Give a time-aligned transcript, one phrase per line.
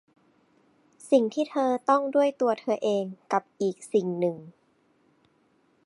[1.11, 4.37] สิ่งที่เธอต้องด้วยตัวเธอเอง กับอีกสิ่งหนึ่ง